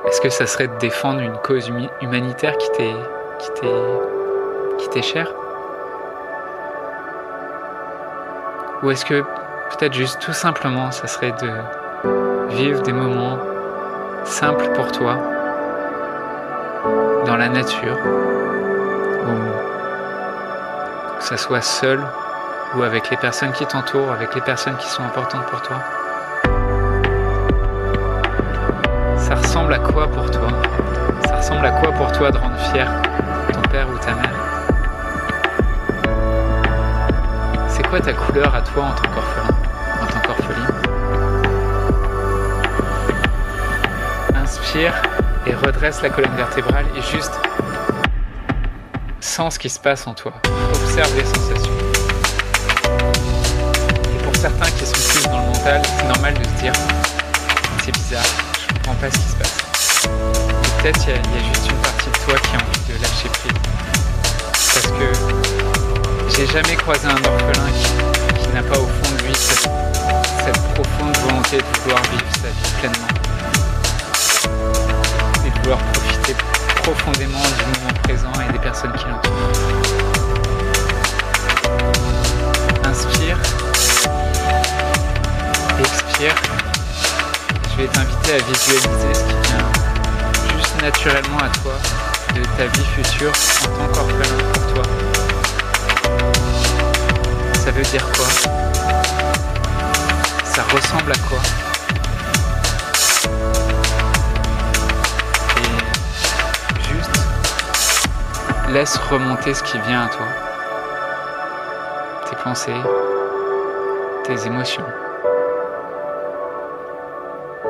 Est-ce 0.06 0.20
que 0.20 0.30
ça 0.30 0.46
serait 0.46 0.68
de 0.68 0.78
défendre 0.78 1.20
une 1.20 1.36
cause 1.38 1.70
humanitaire 2.00 2.56
qui 2.56 2.70
t'est 2.72 2.94
qui 3.38 3.50
t'est 3.60 3.82
qui 4.78 4.88
t'est 4.90 5.02
chère? 5.02 5.32
Ou 8.82 8.90
est-ce 8.90 9.04
que 9.04 9.22
peut-être 9.70 9.92
juste 9.92 10.20
tout 10.20 10.32
simplement 10.32 10.90
ça 10.90 11.06
serait 11.06 11.32
de 11.32 11.50
vivre 12.54 12.82
des 12.82 12.92
moments 12.92 13.38
simples 14.24 14.68
pour 14.74 14.90
toi 14.92 15.16
dans 17.26 17.36
la 17.36 17.48
nature 17.48 17.98
que 21.18 21.24
ça 21.24 21.36
soit 21.36 21.60
seul 21.60 22.00
ou 22.74 22.82
avec 22.82 23.10
les 23.10 23.16
personnes 23.16 23.52
qui 23.52 23.66
t'entourent, 23.66 24.12
avec 24.12 24.34
les 24.34 24.40
personnes 24.40 24.76
qui 24.76 24.88
sont 24.88 25.02
importantes 25.02 25.46
pour 25.46 25.62
toi. 25.62 25.78
Ça 29.16 29.34
ressemble 29.34 29.74
à 29.74 29.78
quoi 29.78 30.06
pour 30.08 30.30
toi? 30.30 30.48
Ça 31.26 31.36
ressemble 31.36 31.66
à 31.66 31.70
quoi 31.70 31.92
pour 31.92 32.12
toi 32.12 32.30
de 32.30 32.38
rendre 32.38 32.58
fier 32.70 32.86
ton 33.52 33.60
père 33.62 33.88
ou 33.88 33.98
ta 33.98 34.14
mère? 34.14 34.34
C'est 37.68 37.86
quoi 37.86 38.00
ta 38.00 38.12
couleur 38.12 38.54
à 38.54 38.60
toi 38.62 38.84
en 38.84 38.92
tant 38.92 39.08
qu'orphelin, 39.10 39.48
en 40.02 40.06
tant 40.06 40.20
qu'orpheline? 40.20 40.74
Inspire 44.42 44.94
et 45.46 45.54
redresse 45.54 46.02
la 46.02 46.10
colonne 46.10 46.36
vertébrale 46.36 46.86
et 46.96 47.02
juste 47.02 47.38
sens 49.20 49.54
ce 49.54 49.58
qui 49.58 49.68
se 49.68 49.78
passe 49.78 50.06
en 50.06 50.14
toi. 50.14 50.32
Observe 50.72 51.14
les 51.16 51.24
sensations. 51.24 51.77
C'est 55.68 56.06
normal 56.06 56.32
de 56.34 56.44
se 56.44 56.62
dire 56.62 56.72
c'est 57.84 57.92
bizarre, 57.92 58.24
je 58.58 58.74
comprends 58.74 58.94
pas 58.94 59.10
ce 59.10 59.18
qui 59.18 59.28
se 59.28 59.36
passe. 59.36 60.08
Peut-être 60.80 61.00
il 61.06 61.10
y, 61.10 61.12
a 61.12 61.44
juste 61.44 61.70
une 61.70 61.76
partie 61.76 62.10
de 62.10 62.16
toi 62.24 62.34
qui 62.38 62.56
a 62.56 62.58
envie 62.58 62.80
de 62.88 62.94
lâcher 63.02 63.28
prise. 63.28 63.52
Parce 64.52 64.86
que 64.86 66.36
j'ai 66.36 66.46
jamais 66.46 66.76
croisé 66.76 67.06
un 67.06 67.16
orphelin 67.16 67.68
qui, 68.38 68.48
n'a 68.54 68.62
pas 68.62 68.78
au 68.78 68.86
fond 68.86 69.14
de 69.18 69.22
lui 69.24 69.34
cette, 69.34 69.68
cette 70.44 70.74
profonde 70.74 71.16
volonté 71.18 71.58
de 71.58 71.80
vouloir 71.82 72.02
vivre 72.04 72.24
sa 72.40 72.48
vie 72.48 72.72
pleinement. 72.80 73.08
Et 75.44 75.50
de 75.50 75.58
vouloir 75.58 75.78
profiter 75.92 76.34
profondément 76.82 77.42
du 77.42 77.80
moment 77.80 77.94
présent 78.04 78.32
et 78.48 78.52
des 78.52 78.58
personnes 78.58 78.92
qui 78.92 79.04
l'entourent. 79.04 79.32
Inspire. 82.84 83.67
Je 86.20 87.76
vais 87.76 87.86
t'inviter 87.86 88.32
à 88.32 88.38
visualiser 88.38 89.14
ce 89.14 89.20
qui 89.20 89.36
vient 89.48 90.58
juste 90.58 90.82
naturellement 90.82 91.38
à 91.38 91.48
toi 91.60 91.74
de 92.34 92.42
ta 92.56 92.66
vie 92.66 92.84
future 92.96 93.30
en 93.62 93.68
tant 93.78 93.86
qu'orphelin 93.92 94.36
pour 94.52 94.74
toi. 94.74 94.82
Ça 97.54 97.70
veut 97.70 97.84
dire 97.84 98.04
quoi? 98.16 98.26
Ça 100.42 100.64
ressemble 100.74 101.12
à 101.12 101.18
quoi? 101.28 101.38
Laisse 108.70 108.96
remonter 108.96 109.54
ce 109.54 109.62
qui 109.62 109.78
vient 109.86 110.06
à 110.06 110.08
toi. 110.08 110.26
Tes 112.28 112.36
pensées, 112.42 112.82
tes 114.24 114.46
émotions. 114.46 114.84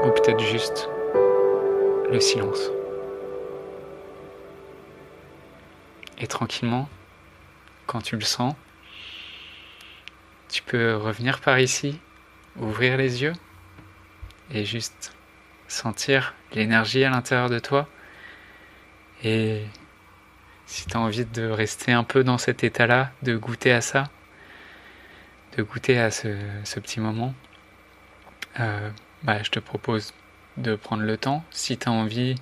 Ou 0.04 0.11
peut-être 0.11 0.40
juste 0.40 0.88
le 2.11 2.20
silence. 2.20 2.70
Et 6.18 6.26
tranquillement, 6.26 6.88
quand 7.87 8.00
tu 8.00 8.16
le 8.16 8.22
sens, 8.22 8.54
tu 10.48 10.62
peux 10.62 10.96
revenir 10.96 11.40
par 11.40 11.58
ici, 11.58 11.98
ouvrir 12.56 12.96
les 12.96 13.22
yeux 13.22 13.34
et 14.52 14.64
juste 14.64 15.12
sentir 15.68 16.34
l'énergie 16.52 17.04
à 17.04 17.11
l'intérieur 17.11 17.50
de 17.50 17.58
toi 17.58 17.87
et 19.24 19.64
si 20.66 20.87
tu 20.87 20.96
as 20.96 21.00
envie 21.00 21.24
de 21.24 21.48
rester 21.48 21.92
un 21.92 22.04
peu 22.04 22.22
dans 22.22 22.38
cet 22.38 22.62
état-là, 22.62 23.11
de 23.22 23.37
goûter 23.37 23.72
à 23.72 23.80
ça, 23.80 24.04
de 25.56 25.62
goûter 25.62 25.98
à 25.98 26.11
ce, 26.11 26.28
petit 26.78 27.00
moment, 27.00 27.34
euh, 28.61 28.90
bah, 29.22 29.42
je 29.42 29.50
te 29.50 29.59
propose 29.59 30.12
de 30.57 30.74
prendre 30.74 31.02
le 31.02 31.16
temps. 31.16 31.44
Si 31.50 31.76
tu 31.76 31.88
as 31.88 31.92
envie, 31.92 32.35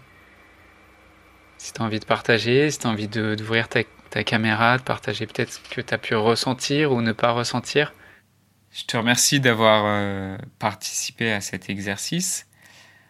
si 1.59 1.73
envie 1.79 2.01
de 2.01 2.05
partager, 2.05 2.71
si 2.71 2.79
tu 2.79 2.87
as 2.87 2.91
envie 2.91 3.09
d'ouvrir 3.09 3.69
ta, 3.69 3.81
ta, 4.11 4.25
caméra, 4.25 4.79
de 4.79 4.83
partager 4.83 5.27
peut-être 5.27 5.53
ce 5.53 5.61
que 5.61 5.81
tu 5.81 5.95
as 5.95 5.99
pu 5.99 6.15
ressentir 6.15 6.93
ou 6.93 7.03
ne 7.03 7.13
pas 7.13 7.33
ressentir. 7.33 7.93
Je 8.73 8.85
te 8.85 8.97
remercie 8.97 9.41
d'avoir 9.41 9.85
euh, 9.87 10.37
participé 10.59 11.33
à 11.33 11.41
cet 11.41 11.71
exercice. 11.71 12.47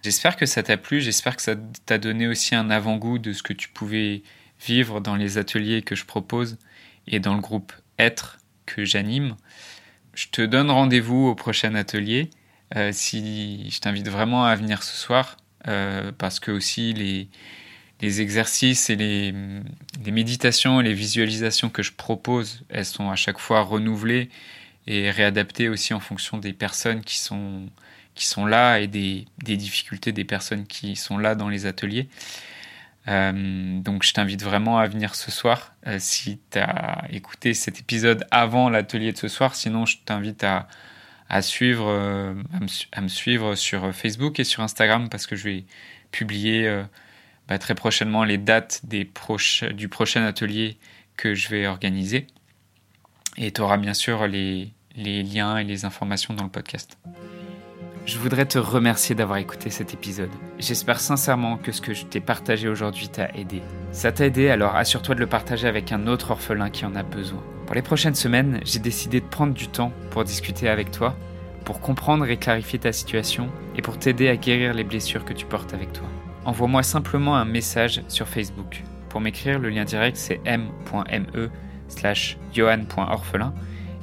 J'espère 0.03 0.37
que 0.37 0.47
ça 0.47 0.63
t'a 0.63 0.77
plu, 0.77 1.01
j'espère 1.01 1.35
que 1.35 1.43
ça 1.43 1.55
t'a 1.87 1.99
donné 1.99 2.29
aussi 2.29 2.55
un 2.55 2.71
avant-goût 2.71 3.19
de 3.19 3.33
ce 3.33 3.43
que 3.43 3.53
tu 3.53 3.69
pouvais 3.69 4.23
vivre 4.65 5.01
dans 5.01 5.17
les 5.17 5.39
ateliers 5.39 5.83
que 5.83 5.97
je 5.97 6.05
propose 6.05 6.59
et 7.09 7.19
dans 7.19 7.35
le 7.35 7.41
groupe 7.41 7.73
Être 7.99 8.39
que 8.67 8.85
j'anime. 8.85 9.37
Je 10.15 10.29
te 10.29 10.43
donne 10.43 10.71
rendez-vous 10.71 11.27
au 11.27 11.35
prochain 11.35 11.75
atelier. 11.75 12.31
Euh, 12.75 12.91
si 12.93 13.71
je 13.71 13.81
t'invite 13.81 14.09
vraiment 14.09 14.45
à 14.45 14.57
venir 14.57 14.83
ce 14.83 14.97
soir, 14.97 15.37
euh, 15.69 16.11
parce 16.17 16.41
que 16.41 16.51
aussi 16.51 16.93
les, 16.93 17.29
exercices 18.21 18.91
et 18.91 18.97
les, 18.97 19.33
méditations 20.11 20.81
et 20.81 20.85
les 20.85 20.95
visualisations 20.95 21.71
que 21.71 21.83
je 21.83 21.93
propose, 21.93 22.65
elles 22.69 22.85
sont 22.85 23.11
à 23.11 23.17
chaque 23.17 23.39
fois 23.39 23.63
renouvelées 23.63 24.31
et 24.87 25.11
réadaptées 25.11 25.69
aussi 25.69 25.95
en 25.95 26.01
fonction 26.01 26.39
des 26.39 26.53
personnes 26.53 27.03
qui 27.03 27.19
sont, 27.19 27.69
qui 28.15 28.27
sont 28.27 28.47
là 28.47 28.81
et 28.81 28.87
des, 28.87 29.27
des 29.45 29.57
difficultés 29.57 30.13
des 30.13 30.25
personnes 30.25 30.67
qui 30.67 30.97
sont 30.97 31.19
là 31.19 31.35
dans 31.35 31.49
les 31.49 31.67
ateliers. 31.67 32.09
Euh, 33.09 33.81
donc 33.81 34.03
je 34.03 34.13
t'invite 34.13 34.43
vraiment 34.43 34.79
à 34.79 34.89
venir 34.89 35.15
ce 35.15 35.31
soir 35.31 35.73
si 35.99 36.41
tu 36.51 36.59
as 36.59 37.05
écouté 37.11 37.55
cet 37.55 37.79
épisode 37.79 38.27
avant 38.33 38.69
l'atelier 38.69 39.13
de 39.13 39.19
ce 39.19 39.29
soir. 39.29 39.55
Sinon, 39.55 39.87
je 39.87 39.99
t'invite 40.05 40.43
à, 40.43 40.69
à 41.29 41.43
suivre, 41.43 41.87
euh, 41.89 42.35
à, 42.93 43.01
me, 43.01 43.09
suivre 43.09 43.55
sur 43.55 43.95
Facebook 43.95 44.39
et 44.41 44.45
sur 44.45 44.63
Instagram 44.63 45.09
parce 45.09 45.27
que 45.27 45.37
je 45.37 45.45
vais 45.45 45.65
publier 46.13 46.83
bah, 47.49 47.59
très 47.59 47.75
prochainement 47.75 48.25
les 48.25 48.39
dates 48.39 48.87
du 48.87 49.07
prochain 49.07 50.25
atelier 50.25 50.79
que 51.17 51.35
je 51.35 51.49
vais 51.49 51.67
organiser. 51.67 52.27
Et 53.37 53.51
tu 53.53 53.61
auras 53.61 53.77
bien 53.77 53.95
sûr 53.95 54.27
les, 54.27 54.73
les 54.97 55.23
liens 55.23 55.59
et 55.59 55.65
les 55.65 55.85
informations 55.85 56.35
dans 56.35 56.45
le 56.45 56.51
podcast. 56.51 56.99
Je 58.07 58.19
voudrais 58.19 58.47
te 58.47 58.59
remercier 58.59 59.17
d'avoir 59.17 59.39
écouté 59.39 59.69
cet 59.69 59.93
épisode. 59.93 60.31
J'espère 60.61 61.01
sincèrement 61.01 61.57
que 61.57 61.73
ce 61.73 61.81
que 61.81 61.93
je 61.93 62.05
t'ai 62.05 62.21
partagé 62.21 62.69
aujourd'hui 62.69 63.09
t'a 63.09 63.29
aidé. 63.35 63.63
Ça 63.91 64.13
t'a 64.13 64.27
aidé, 64.27 64.49
alors 64.49 64.77
assure-toi 64.77 65.17
de 65.17 65.21
le 65.21 65.27
partager 65.27 65.67
avec 65.67 65.91
un 65.91 66.07
autre 66.07 66.31
orphelin 66.31 66.71
qui 66.71 66.85
en 66.85 66.95
a 66.95 67.03
besoin. 67.03 67.43
Pour 67.67 67.75
les 67.75 67.83
prochaines 67.83 68.15
semaines, 68.15 68.61
j'ai 68.65 68.79
décidé 68.79 69.21
de 69.21 69.27
prendre 69.27 69.53
du 69.53 69.67
temps 69.67 69.93
pour 70.11 70.23
discuter 70.23 70.69
avec 70.69 70.93
toi, 70.93 71.17
pour 71.65 71.81
comprendre 71.81 72.27
et 72.27 72.37
clarifier 72.37 72.79
ta 72.79 72.93
situation 72.93 73.49
et 73.77 73.83
pour 73.83 73.99
t'aider 73.99 74.29
à 74.29 74.37
guérir 74.37 74.73
les 74.73 74.85
blessures 74.85 75.25
que 75.25 75.33
tu 75.33 75.47
portes 75.47 75.75
avec 75.75 75.93
toi. 75.93 76.07
Envoie-moi 76.45 76.85
simplement 76.85 77.37
un 77.37 77.45
message 77.45 78.03
sur 78.07 78.29
Facebook. 78.29 78.85
Pour 79.09 79.21
m'écrire, 79.21 79.59
le 79.59 79.69
lien 79.69 79.85
direct 79.85 80.17
c'est 80.17 80.41
m.me 80.45 81.51
slash 81.89 82.39
johan.orphelin 82.53 83.53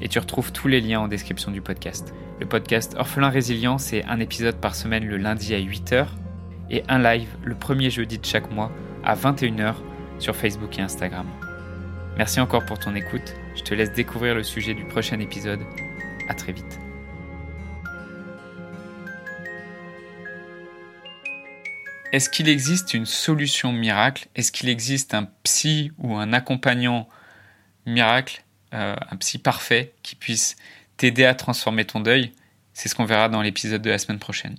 et 0.01 0.09
tu 0.09 0.19
retrouves 0.19 0.51
tous 0.51 0.67
les 0.67 0.81
liens 0.81 0.99
en 0.99 1.07
description 1.07 1.49
du 1.49 1.61
podcast. 1.61 2.13
Le 2.41 2.45
podcast 2.45 2.95
Orphelin 2.99 3.29
Résilient, 3.29 3.77
c'est 3.77 4.03
un 4.05 4.19
épisode 4.19 4.55
par 4.55 4.75
semaine 4.75 5.05
le 5.05 5.15
lundi 5.15 5.55
à 5.55 5.59
8h 5.59 6.07
et 6.69 6.83
un 6.89 6.99
live 6.99 7.29
le 7.45 7.55
premier 7.55 7.89
jeudi 7.89 8.17
de 8.17 8.25
chaque 8.25 8.51
mois 8.51 8.71
à 9.05 9.15
21h 9.15 9.75
sur 10.19 10.35
Facebook 10.35 10.77
et 10.79 10.81
Instagram. 10.81 11.27
Merci 12.17 12.41
encore 12.41 12.65
pour 12.65 12.77
ton 12.77 12.93
écoute. 12.95 13.35
Je 13.55 13.61
te 13.61 13.73
laisse 13.73 13.91
découvrir 13.91 14.35
le 14.35 14.43
sujet 14.43 14.73
du 14.73 14.85
prochain 14.85 15.19
épisode. 15.19 15.61
À 16.27 16.33
très 16.33 16.53
vite. 16.53 16.79
Est-ce 22.11 22.29
qu'il 22.29 22.47
existe 22.47 22.93
une 22.93 23.05
solution 23.05 23.71
miracle? 23.71 24.27
Est-ce 24.35 24.51
qu'il 24.51 24.69
existe 24.69 25.13
un 25.13 25.27
psy 25.43 25.91
ou 25.97 26.15
un 26.15 26.31
accompagnant 26.31 27.09
miracle, 27.85 28.43
euh, 28.73 28.95
un 29.09 29.15
psy 29.17 29.39
parfait 29.39 29.93
qui 30.03 30.15
puisse 30.15 30.55
t'aider 30.97 31.25
à 31.25 31.33
transformer 31.33 31.85
ton 31.85 31.99
deuil? 31.99 32.31
C'est 32.73 32.87
ce 32.89 32.95
qu'on 32.95 33.05
verra 33.05 33.29
dans 33.29 33.41
l'épisode 33.41 33.81
de 33.81 33.89
la 33.89 33.97
semaine 33.97 34.19
prochaine. 34.19 34.55